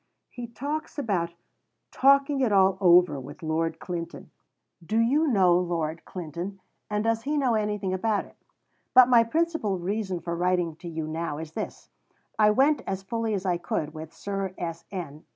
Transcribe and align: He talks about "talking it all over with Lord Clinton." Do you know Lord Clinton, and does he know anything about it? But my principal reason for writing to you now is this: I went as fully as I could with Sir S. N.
He 0.31 0.47
talks 0.47 0.97
about 0.97 1.29
"talking 1.91 2.39
it 2.41 2.51
all 2.51 2.79
over 2.81 3.19
with 3.19 3.43
Lord 3.43 3.77
Clinton." 3.79 4.31
Do 4.83 4.97
you 4.97 5.27
know 5.27 5.55
Lord 5.59 6.05
Clinton, 6.05 6.59
and 6.89 7.03
does 7.03 7.21
he 7.21 7.37
know 7.37 7.53
anything 7.53 7.93
about 7.93 8.25
it? 8.25 8.35
But 8.95 9.09
my 9.09 9.23
principal 9.23 9.77
reason 9.77 10.19
for 10.19 10.35
writing 10.35 10.75
to 10.77 10.89
you 10.89 11.05
now 11.05 11.37
is 11.37 11.51
this: 11.51 11.91
I 12.39 12.49
went 12.49 12.81
as 12.87 13.03
fully 13.03 13.35
as 13.35 13.45
I 13.45 13.57
could 13.57 13.93
with 13.93 14.11
Sir 14.11 14.55
S. 14.57 14.85
N. 14.91 15.23